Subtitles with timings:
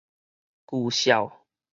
[0.65, 1.31] 舊帳